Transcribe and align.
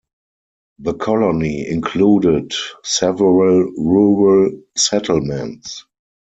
The 0.79 0.95
colony 0.95 1.69
included 1.69 2.55
several 2.83 3.61
rural 3.77 4.63
settlements. 4.75 5.85